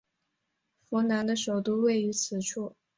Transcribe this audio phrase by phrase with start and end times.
[0.83, 2.75] 扶南的首都位于此处。